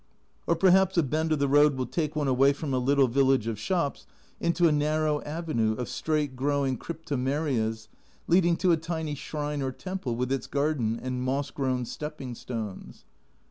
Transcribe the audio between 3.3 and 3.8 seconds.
of